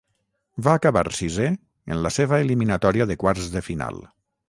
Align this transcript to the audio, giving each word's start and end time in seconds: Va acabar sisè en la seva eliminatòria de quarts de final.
Va 0.67 0.73
acabar 0.79 1.03
sisè 1.17 1.51
en 1.51 2.03
la 2.07 2.15
seva 2.17 2.43
eliminatòria 2.47 3.11
de 3.15 3.23
quarts 3.25 3.55
de 3.59 3.67
final. 3.73 4.07